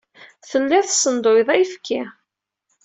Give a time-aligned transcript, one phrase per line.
[0.49, 2.01] Telliḍ tessenduyeḍ ayefki.